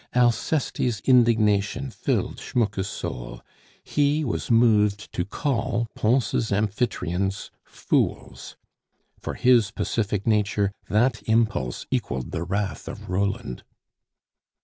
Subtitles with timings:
[0.15, 3.43] Alceste's indignation filled Schmucke's soul
[3.83, 8.57] he was moved to call Pons' amphitryons "fools."
[9.19, 13.61] For his pacific nature that impulse equaled the wrath of Roland.